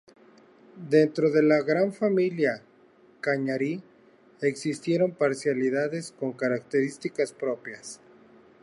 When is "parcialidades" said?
5.11-6.11